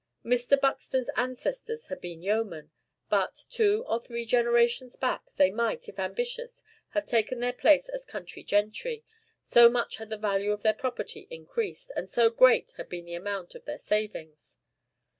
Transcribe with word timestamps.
Mr. 0.25 0.59
Buxton's 0.59 1.11
ancestors 1.15 1.85
had 1.85 2.01
been 2.01 2.23
yeomen; 2.23 2.71
but, 3.07 3.45
two 3.51 3.85
or 3.87 4.01
three 4.01 4.25
generations 4.25 4.95
back, 4.95 5.29
they 5.35 5.51
might, 5.51 5.87
if 5.87 5.99
ambitious, 5.99 6.63
have 6.93 7.05
taken 7.05 7.39
their 7.39 7.53
place 7.53 7.87
as 7.87 8.03
country 8.03 8.43
gentry, 8.43 9.03
so 9.43 9.69
much 9.69 9.97
had 9.97 10.09
the 10.09 10.17
value 10.17 10.53
of 10.53 10.63
their 10.63 10.73
property 10.73 11.27
increased, 11.29 11.91
and 11.95 12.09
so 12.09 12.31
great 12.31 12.71
had 12.77 12.89
been 12.89 13.05
the 13.05 13.13
amount 13.13 13.53
of 13.53 13.65
their 13.65 13.77
savings. 13.77 14.57